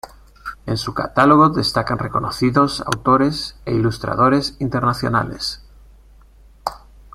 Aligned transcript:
En 0.65 0.77
su 0.77 0.95
catálogo 0.95 1.49
destacan 1.49 1.99
reconocidos 1.99 2.81
autores 2.83 3.55
e 3.65 3.75
ilustradores 3.75 4.55
internacionales. 4.59 5.61